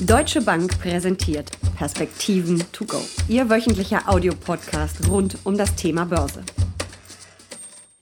[0.00, 2.98] Deutsche Bank präsentiert Perspektiven to go.
[3.26, 6.44] Ihr wöchentlicher Audiopodcast rund um das Thema Börse.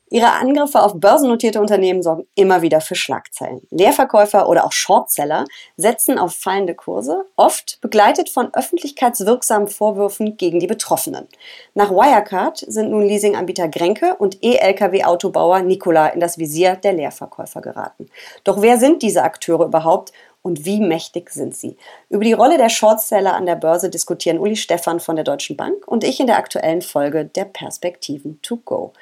[0.08, 3.62] Ihre Angriffe auf börsennotierte Unternehmen sorgen immer wieder für Schlagzeilen.
[3.70, 5.46] Leerverkäufer oder auch Shortseller
[5.76, 11.26] setzen auf fallende Kurse, oft begleitet von öffentlichkeitswirksamen Vorwürfen gegen die Betroffenen.
[11.74, 18.08] Nach Wirecard sind nun Leasinganbieter Grenke und E-Lkw-Autobauer Nikola in das Visier der Leerverkäufer geraten.
[18.44, 20.12] Doch wer sind diese Akteure überhaupt
[20.46, 21.76] und wie mächtig sind sie?
[22.08, 25.88] Über die Rolle der Shortseller an der Börse diskutieren Uli Stephan von der Deutschen Bank
[25.88, 28.92] und ich in der aktuellen Folge der Perspektiven to go.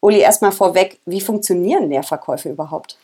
[0.00, 2.98] Uli, erstmal vorweg, wie funktionieren Leerverkäufe überhaupt?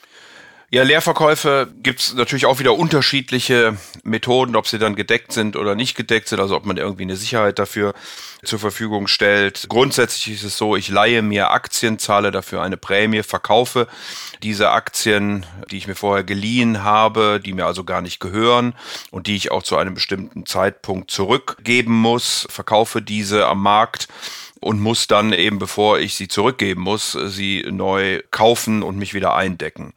[0.72, 5.74] Ja, Leerverkäufe gibt es natürlich auch wieder unterschiedliche Methoden, ob sie dann gedeckt sind oder
[5.74, 7.92] nicht gedeckt sind, also ob man irgendwie eine Sicherheit dafür
[8.44, 9.66] zur Verfügung stellt.
[9.68, 13.88] Grundsätzlich ist es so, ich leihe mir Aktien, zahle dafür eine Prämie, verkaufe
[14.44, 18.76] diese Aktien, die ich mir vorher geliehen habe, die mir also gar nicht gehören
[19.10, 24.06] und die ich auch zu einem bestimmten Zeitpunkt zurückgeben muss, verkaufe diese am Markt
[24.60, 29.34] und muss dann eben, bevor ich sie zurückgeben muss, sie neu kaufen und mich wieder
[29.34, 29.94] eindecken.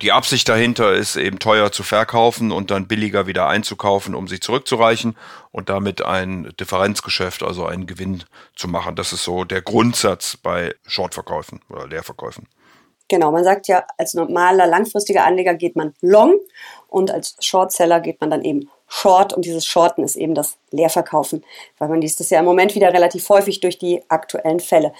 [0.00, 4.38] Die Absicht dahinter ist eben teuer zu verkaufen und dann billiger wieder einzukaufen, um sie
[4.38, 5.16] zurückzureichen
[5.50, 8.22] und damit ein Differenzgeschäft, also einen Gewinn
[8.54, 8.94] zu machen.
[8.94, 12.46] Das ist so der Grundsatz bei Shortverkäufen oder Leerverkäufen.
[13.08, 16.34] Genau, man sagt ja, als normaler langfristiger Anleger geht man long
[16.88, 21.44] und als Shortseller geht man dann eben Short und dieses Shorten ist eben das Leerverkaufen,
[21.76, 24.94] weil man liest das ja im Moment wieder relativ häufig durch die aktuellen Fälle.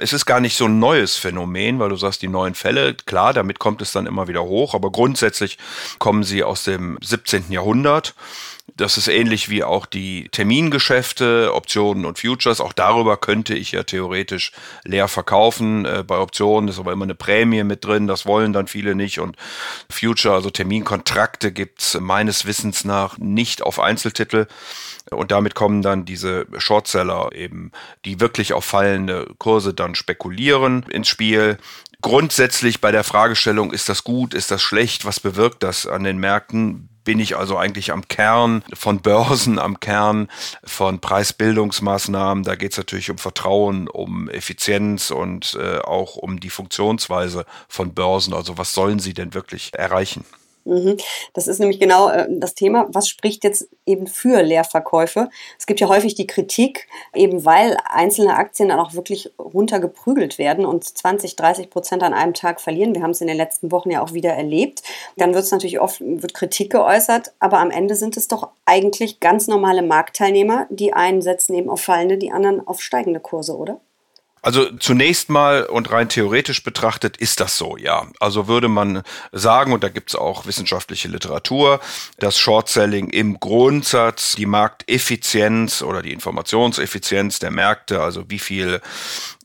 [0.00, 3.32] Es ist gar nicht so ein neues Phänomen, weil du sagst, die neuen Fälle, klar,
[3.32, 5.56] damit kommt es dann immer wieder hoch, aber grundsätzlich
[6.00, 7.52] kommen sie aus dem 17.
[7.52, 8.14] Jahrhundert
[8.76, 12.60] das ist ähnlich wie auch die Termingeschäfte, Optionen und Futures.
[12.60, 14.52] Auch darüber könnte ich ja theoretisch
[14.84, 15.84] leer verkaufen.
[15.84, 18.06] Äh, bei Optionen ist aber immer eine Prämie mit drin.
[18.06, 19.18] Das wollen dann viele nicht.
[19.18, 19.36] Und
[19.90, 24.46] Future, also Terminkontrakte, gibt's meines Wissens nach nicht auf Einzeltitel.
[25.10, 27.72] Und damit kommen dann diese Shortseller eben,
[28.04, 31.58] die wirklich auf fallende Kurse dann spekulieren ins Spiel.
[32.02, 36.18] Grundsätzlich bei der Fragestellung, ist das gut, ist das schlecht, was bewirkt das an den
[36.18, 36.90] Märkten?
[37.08, 40.28] Bin ich also eigentlich am Kern von Börsen, am Kern
[40.62, 42.44] von Preisbildungsmaßnahmen.
[42.44, 47.94] Da geht es natürlich um Vertrauen, um Effizienz und äh, auch um die Funktionsweise von
[47.94, 48.34] Börsen.
[48.34, 50.26] Also was sollen sie denn wirklich erreichen?
[50.68, 50.98] Mhm.
[51.32, 52.86] Das ist nämlich genau äh, das Thema.
[52.90, 55.30] Was spricht jetzt eben für Leerverkäufe?
[55.58, 60.66] Es gibt ja häufig die Kritik, eben weil einzelne Aktien dann auch wirklich runtergeprügelt werden
[60.66, 62.94] und 20, 30 Prozent an einem Tag verlieren.
[62.94, 64.82] Wir haben es in den letzten Wochen ja auch wieder erlebt.
[65.16, 69.20] Dann wird es natürlich oft wird Kritik geäußert, aber am Ende sind es doch eigentlich
[69.20, 70.66] ganz normale Marktteilnehmer.
[70.68, 73.80] Die einen setzen eben auf fallende, die anderen auf steigende Kurse, oder?
[74.42, 78.06] Also zunächst mal und rein theoretisch betrachtet ist das so, ja.
[78.20, 81.80] Also würde man sagen, und da gibt es auch wissenschaftliche Literatur,
[82.18, 88.80] dass Short-Selling im Grundsatz die Markteffizienz oder die Informationseffizienz der Märkte, also wie viel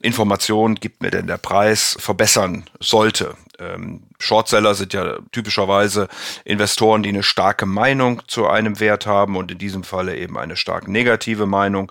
[0.03, 3.35] Information gibt mir denn der Preis, verbessern sollte.
[3.57, 6.09] Ähm, Shortseller sind ja typischerweise
[6.43, 10.57] Investoren, die eine starke Meinung zu einem Wert haben und in diesem Falle eben eine
[10.57, 11.89] stark negative Meinung.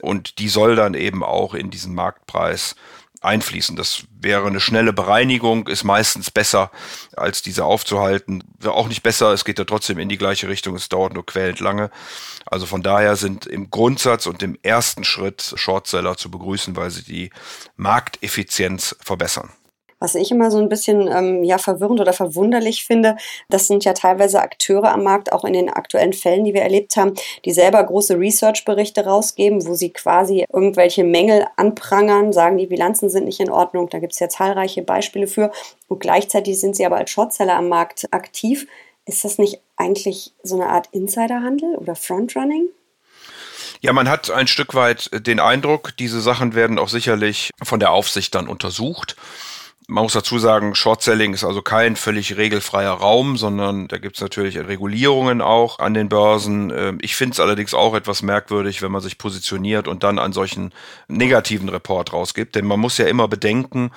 [0.00, 2.76] Und die soll dann eben auch in diesen Marktpreis
[3.20, 3.76] einfließen.
[3.76, 6.70] Das wäre eine schnelle Bereinigung, ist meistens besser,
[7.16, 8.42] als diese aufzuhalten.
[8.58, 11.26] Wäre auch nicht besser, es geht ja trotzdem in die gleiche Richtung, es dauert nur
[11.26, 11.90] quälend lange.
[12.46, 17.04] Also von daher sind im Grundsatz und im ersten Schritt Shortseller zu begrüßen, weil sie
[17.04, 17.30] die
[17.76, 19.50] Markteffizienz verbessern.
[20.00, 23.16] Was ich immer so ein bisschen ähm, ja, verwirrend oder verwunderlich finde,
[23.48, 26.96] das sind ja teilweise Akteure am Markt, auch in den aktuellen Fällen, die wir erlebt
[26.96, 33.10] haben, die selber große Research-Berichte rausgeben, wo sie quasi irgendwelche Mängel anprangern, sagen, die Bilanzen
[33.10, 33.88] sind nicht in Ordnung.
[33.90, 35.52] Da gibt es ja zahlreiche Beispiele für.
[35.88, 38.66] Und gleichzeitig sind sie aber als Shortseller am Markt aktiv.
[39.06, 42.68] Ist das nicht eigentlich so eine Art Insiderhandel oder Frontrunning?
[43.82, 47.92] Ja, man hat ein Stück weit den Eindruck, diese Sachen werden auch sicherlich von der
[47.92, 49.16] Aufsicht dann untersucht.
[49.90, 54.22] Man muss dazu sagen, Short-Selling ist also kein völlig regelfreier Raum, sondern da gibt es
[54.22, 56.72] natürlich Regulierungen auch an den Börsen.
[56.72, 60.32] Ähm, ich finde es allerdings auch etwas merkwürdig, wenn man sich positioniert und dann einen
[60.32, 60.72] solchen
[61.08, 62.54] negativen Report rausgibt.
[62.54, 63.90] Denn man muss ja immer bedenken,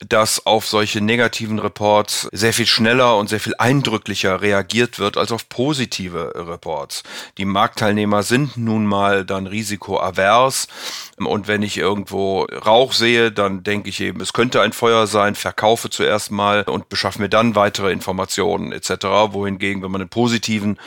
[0.00, 5.32] dass auf solche negativen Reports sehr viel schneller und sehr viel eindrücklicher reagiert wird als
[5.32, 7.02] auf positive Reports.
[7.38, 10.68] Die Marktteilnehmer sind nun mal dann risikoavers
[11.16, 15.34] und wenn ich irgendwo Rauch sehe, dann denke ich eben, es könnte ein Feuer sein,
[15.34, 18.90] verkaufe zuerst mal und beschaffe mir dann weitere Informationen etc.
[19.30, 20.78] Wohingegen, wenn man einen positiven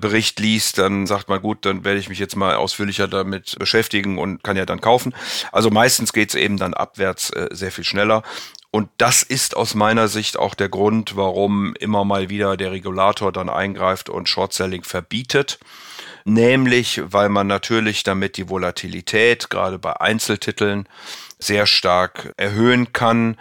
[0.00, 4.18] Bericht liest, dann sagt man, gut, dann werde ich mich jetzt mal ausführlicher damit beschäftigen
[4.18, 5.14] und kann ja dann kaufen.
[5.52, 8.24] Also meistens geht es eben dann abwärts äh, sehr viel schneller.
[8.74, 13.30] Und das ist aus meiner Sicht auch der Grund, warum immer mal wieder der Regulator
[13.30, 15.60] dann eingreift und Short-Selling verbietet.
[16.24, 20.88] Nämlich, weil man natürlich damit die Volatilität gerade bei Einzeltiteln
[21.38, 23.36] sehr stark erhöhen kann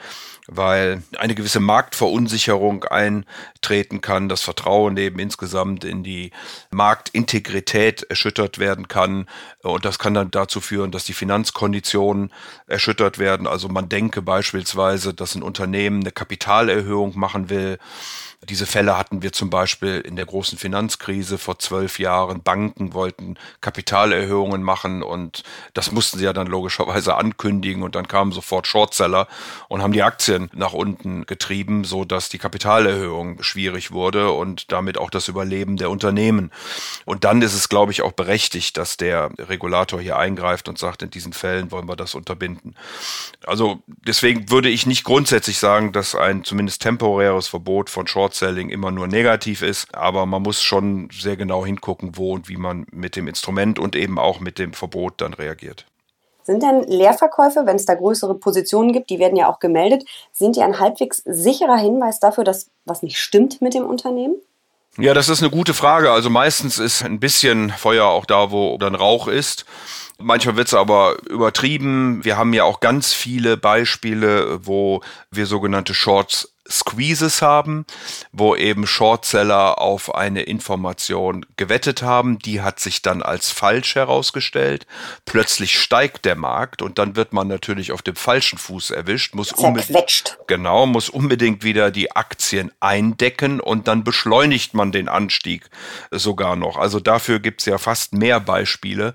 [0.47, 6.31] weil eine gewisse Marktverunsicherung eintreten kann, das Vertrauen eben insgesamt in die
[6.69, 9.27] Marktintegrität erschüttert werden kann
[9.61, 12.33] und das kann dann dazu führen, dass die Finanzkonditionen
[12.67, 13.47] erschüttert werden.
[13.47, 17.79] Also man denke beispielsweise, dass ein Unternehmen eine Kapitalerhöhung machen will,
[18.49, 22.43] diese Fälle hatten wir zum Beispiel in der großen Finanzkrise vor zwölf Jahren.
[22.43, 25.43] Banken wollten Kapitalerhöhungen machen und
[25.73, 29.27] das mussten sie ja dann logischerweise ankündigen und dann kamen sofort Shortseller
[29.67, 34.97] und haben die Aktien nach unten getrieben, so dass die Kapitalerhöhung schwierig wurde und damit
[34.97, 36.51] auch das Überleben der Unternehmen.
[37.05, 41.01] Und dann ist es, glaube ich, auch berechtigt, dass der Regulator hier eingreift und sagt,
[41.01, 42.75] in diesen Fällen wollen wir das unterbinden.
[43.45, 48.69] Also deswegen würde ich nicht grundsätzlich sagen, dass ein zumindest temporäres Verbot von Short Short-Selling
[48.69, 52.85] immer nur negativ ist, aber man muss schon sehr genau hingucken, wo und wie man
[52.91, 55.85] mit dem Instrument und eben auch mit dem Verbot dann reagiert.
[56.43, 60.03] Sind denn Leerverkäufe, wenn es da größere Positionen gibt, die werden ja auch gemeldet,
[60.33, 64.35] sind die ein halbwegs sicherer Hinweis dafür, dass was nicht stimmt mit dem Unternehmen?
[64.97, 66.11] Ja, das ist eine gute Frage.
[66.11, 69.65] Also meistens ist ein bisschen Feuer auch da, wo dann Rauch ist.
[70.19, 72.23] Manchmal wird es aber übertrieben.
[72.23, 75.01] Wir haben ja auch ganz viele Beispiele, wo
[75.31, 77.85] wir sogenannte Shorts Squeezes haben,
[78.31, 84.87] wo eben Shortseller auf eine Information gewettet haben, die hat sich dann als falsch herausgestellt.
[85.25, 89.51] Plötzlich steigt der Markt und dann wird man natürlich auf dem falschen Fuß erwischt, muss
[89.51, 95.69] unbedingt, genau, muss unbedingt wieder die Aktien eindecken und dann beschleunigt man den Anstieg
[96.11, 96.77] sogar noch.
[96.77, 99.13] Also dafür gibt es ja fast mehr Beispiele,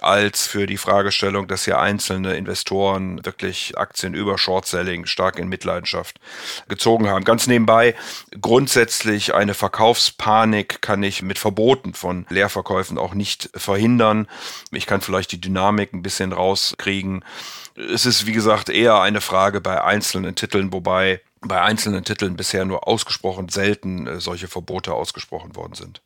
[0.00, 6.20] als für die Fragestellung, dass hier einzelne Investoren wirklich Aktien über Short-Selling stark in Mitleidenschaft
[6.68, 7.24] gezogen haben.
[7.24, 7.94] Ganz nebenbei,
[8.40, 14.26] grundsätzlich eine Verkaufspanik kann ich mit Verboten von Leerverkäufen auch nicht verhindern.
[14.72, 17.24] Ich kann vielleicht die Dynamik ein bisschen rauskriegen.
[17.76, 22.64] Es ist, wie gesagt, eher eine Frage bei einzelnen Titeln, wobei bei einzelnen Titeln bisher
[22.64, 26.02] nur ausgesprochen selten äh, solche Verbote ausgesprochen worden sind.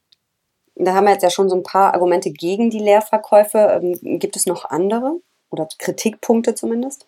[0.75, 3.81] Da haben wir jetzt ja schon so ein paar Argumente gegen die Leerverkäufe.
[3.82, 5.20] Ähm, gibt es noch andere
[5.50, 7.06] oder Kritikpunkte zumindest?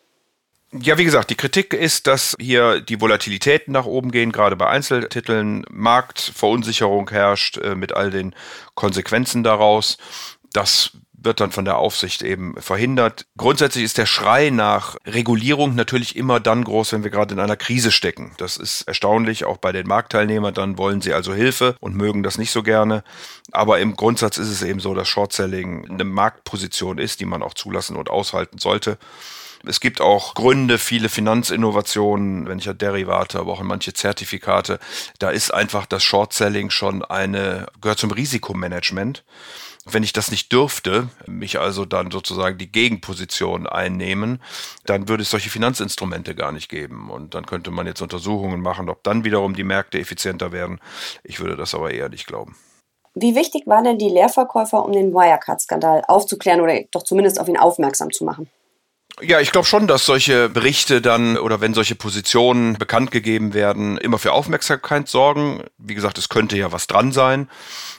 [0.80, 4.66] Ja, wie gesagt, die Kritik ist, dass hier die Volatilitäten nach oben gehen, gerade bei
[4.66, 8.34] Einzeltiteln, Marktverunsicherung herrscht äh, mit all den
[8.74, 9.98] Konsequenzen daraus.
[10.52, 13.26] Das wird dann von der Aufsicht eben verhindert.
[13.36, 17.56] Grundsätzlich ist der Schrei nach Regulierung natürlich immer dann groß, wenn wir gerade in einer
[17.56, 18.32] Krise stecken.
[18.38, 20.54] Das ist erstaunlich, auch bei den Marktteilnehmern.
[20.54, 23.04] Dann wollen sie also Hilfe und mögen das nicht so gerne.
[23.52, 27.54] Aber im Grundsatz ist es eben so, dass Short-Selling eine Marktposition ist, die man auch
[27.54, 28.98] zulassen und aushalten sollte.
[29.66, 34.78] Es gibt auch Gründe, viele Finanzinnovationen, wenn ich an Derivate, aber auch in manche Zertifikate.
[35.18, 39.24] Da ist einfach das Short-Selling schon eine, gehört zum Risikomanagement.
[39.86, 44.40] Wenn ich das nicht dürfte, mich also dann sozusagen die Gegenposition einnehmen,
[44.86, 47.10] dann würde es solche Finanzinstrumente gar nicht geben.
[47.10, 50.80] Und dann könnte man jetzt Untersuchungen machen, ob dann wiederum die Märkte effizienter werden.
[51.22, 52.56] Ich würde das aber eher nicht glauben.
[53.14, 57.56] Wie wichtig waren denn die Leerverkäufer, um den Wirecard-Skandal aufzuklären oder doch zumindest auf ihn
[57.56, 58.48] aufmerksam zu machen?
[59.22, 63.96] Ja, ich glaube schon, dass solche Berichte dann oder wenn solche Positionen bekannt gegeben werden,
[63.96, 65.62] immer für Aufmerksamkeit sorgen.
[65.78, 67.48] Wie gesagt, es könnte ja was dran sein.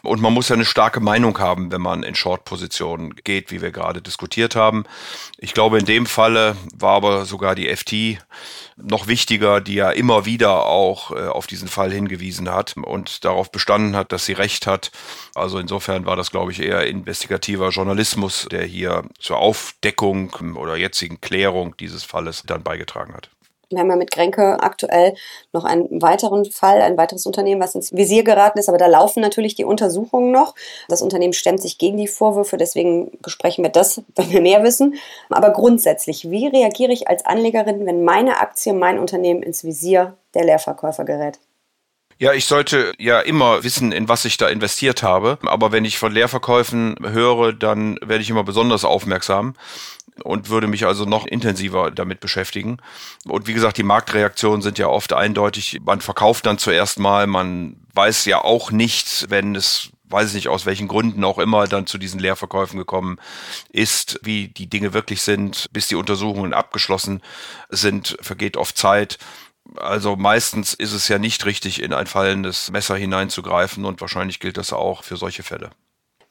[0.03, 3.71] Und man muss ja eine starke Meinung haben, wenn man in Short-Positionen geht, wie wir
[3.71, 4.83] gerade diskutiert haben.
[5.37, 8.21] Ich glaube, in dem Falle war aber sogar die FT
[8.75, 13.51] noch wichtiger, die ja immer wieder auch äh, auf diesen Fall hingewiesen hat und darauf
[13.51, 14.91] bestanden hat, dass sie recht hat.
[15.33, 20.75] Also insofern war das, glaube ich, eher investigativer Journalismus, der hier zur Aufdeckung oder
[21.05, 23.29] jetzigen Klärung dieses Falles dann beigetragen hat.
[23.69, 25.15] Wir haben ja mit Grenke aktuell
[25.51, 29.21] noch einen weiteren Fall, ein weiteres Unternehmen, was ins Visier geraten ist, aber da laufen
[29.21, 30.53] natürlich die Untersuchungen noch.
[30.87, 34.95] Das Unternehmen stemmt sich gegen die Vorwürfe, deswegen besprechen wir das, wenn wir mehr wissen.
[35.29, 40.45] Aber grundsätzlich, wie reagiere ich als Anlegerin, wenn meine Aktie, mein Unternehmen ins Visier der
[40.45, 41.39] Leerverkäufer gerät?
[42.17, 45.37] Ja, ich sollte ja immer wissen, in was ich da investiert habe.
[45.41, 49.55] Aber wenn ich von Leerverkäufen höre, dann werde ich immer besonders aufmerksam
[50.23, 52.77] und würde mich also noch intensiver damit beschäftigen.
[53.25, 55.81] Und wie gesagt, die Marktreaktionen sind ja oft eindeutig.
[55.85, 60.47] Man verkauft dann zuerst mal, man weiß ja auch nicht, wenn es weiß ich nicht,
[60.49, 63.17] aus welchen Gründen auch immer dann zu diesen Leerverkäufen gekommen
[63.71, 67.21] ist, wie die Dinge wirklich sind, bis die Untersuchungen abgeschlossen
[67.69, 69.17] sind, vergeht oft Zeit.
[69.77, 74.57] Also meistens ist es ja nicht richtig, in ein fallendes Messer hineinzugreifen und wahrscheinlich gilt
[74.57, 75.71] das auch für solche Fälle.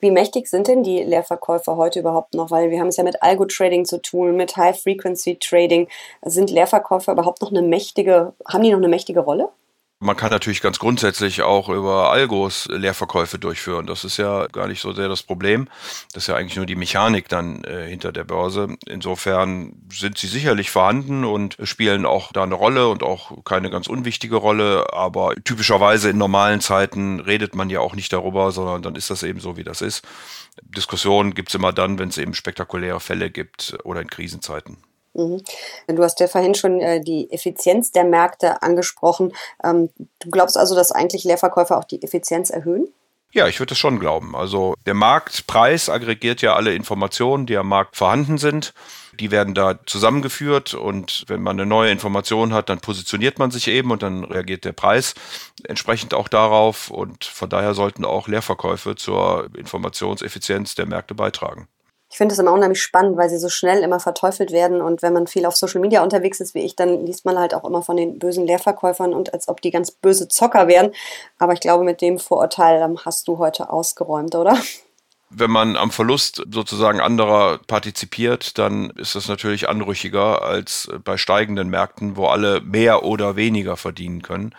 [0.05, 2.51] Wie mächtig sind denn die Leerverkäufer heute überhaupt noch?
[2.51, 5.89] Weil wir haben es ja mit Algo-Trading zu tun, mit High-Frequency-Trading.
[6.27, 9.49] Sind Leerverkäufer überhaupt noch eine mächtige, haben die noch eine mächtige Rolle?
[10.01, 13.87] Man kann natürlich ganz grundsätzlich auch über Algos Leerverkäufe durchführen.
[13.87, 15.69] Das ist ja gar nicht so sehr das Problem.
[16.13, 18.77] Das ist ja eigentlich nur die Mechanik dann äh, hinter der Börse.
[18.87, 23.87] Insofern sind sie sicherlich vorhanden und spielen auch da eine Rolle und auch keine ganz
[23.87, 24.93] unwichtige Rolle.
[24.93, 29.23] Aber typischerweise in normalen Zeiten redet man ja auch nicht darüber, sondern dann ist das
[29.23, 30.05] eben so, wie das ist.
[30.63, 34.77] Diskussionen gibt es immer dann, wenn es eben spektakuläre Fälle gibt oder in Krisenzeiten.
[35.15, 35.43] Mhm.
[35.87, 39.33] Du hast ja vorhin schon äh, die Effizienz der Märkte angesprochen.
[39.63, 39.91] Ähm,
[40.21, 42.89] du glaubst also, dass eigentlich Leerverkäufer auch die Effizienz erhöhen?
[43.35, 44.37] Ja, ich würde es schon glauben.
[44.37, 48.75] Also der Marktpreis aggregiert ja alle Informationen, die am Markt vorhanden sind.
[49.19, 53.67] Die werden da zusammengeführt und wenn man eine neue Information hat, dann positioniert man sich
[53.67, 55.15] eben und dann reagiert der Preis
[55.65, 61.69] entsprechend auch darauf und von daher sollten auch Leerverkäufe zur Informationseffizienz der Märkte beitragen
[62.15, 64.81] ich finde es immer unheimlich spannend, weil sie so schnell immer verteufelt werden.
[64.81, 67.55] Und wenn man viel auf Social Media unterwegs ist wie ich, dann liest man halt
[67.55, 70.93] auch immer von den bösen Leerverkäufern und als ob die ganz böse Zocker wären.
[71.41, 74.57] Aber ich glaube, mit dem Vorurteil ähm, hast du heute ausgeräumt, oder?
[75.29, 81.69] Wenn man am Verlust sozusagen anderer partizipiert, dann ist das natürlich anrüchiger als bei steigenden
[81.69, 84.55] Märkten, wo alle mehr oder weniger verdienen können.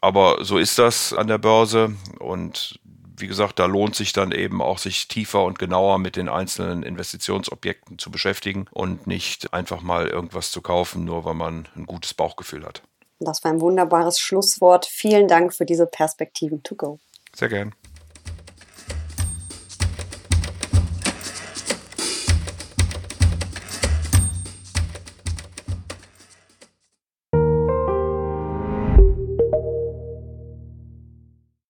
[0.00, 2.79] Aber so ist das an der Börse und
[3.20, 6.82] wie gesagt, da lohnt sich dann eben auch, sich tiefer und genauer mit den einzelnen
[6.82, 12.14] Investitionsobjekten zu beschäftigen und nicht einfach mal irgendwas zu kaufen, nur weil man ein gutes
[12.14, 12.82] Bauchgefühl hat.
[13.18, 14.86] Das war ein wunderbares Schlusswort.
[14.86, 16.98] Vielen Dank für diese Perspektiven to go.
[17.34, 17.74] Sehr gern.